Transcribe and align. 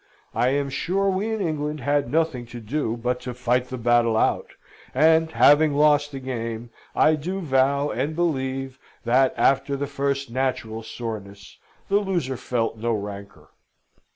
I 0.33 0.47
am 0.47 0.71
sure 0.71 1.11
we 1.11 1.31
in 1.31 1.41
England 1.41 1.79
had 1.81 2.11
nothing 2.11 2.47
to 2.47 2.59
do 2.59 2.97
but 2.97 3.19
to 3.19 3.35
fight 3.35 3.65
the 3.65 3.77
battle 3.77 4.17
out; 4.17 4.47
and, 4.95 5.29
having 5.31 5.75
lost 5.75 6.11
the 6.11 6.19
game, 6.19 6.71
I 6.95 7.13
do 7.13 7.39
vow 7.39 7.91
and 7.91 8.15
believe 8.15 8.79
that, 9.05 9.31
after 9.37 9.75
the 9.77 9.85
first 9.85 10.31
natural 10.31 10.81
soreness, 10.81 11.59
the 11.87 11.99
loser 11.99 12.35
felt 12.35 12.79
no 12.79 12.93
rancour. 12.93 13.49